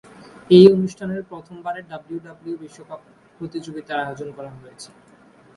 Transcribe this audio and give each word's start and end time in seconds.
এই 0.49 0.65
অনুষ্ঠানের 0.73 1.21
প্রথম 1.23 1.55
বারের 1.65 1.85
ডাব্লিউডাব্লিউই 1.91 2.61
বিশ্বকাপ 2.63 3.01
প্রতিযোগিতার 3.39 4.03
আয়োজন 4.05 4.29
করা 4.37 4.51
হয়েছে। 4.57 4.89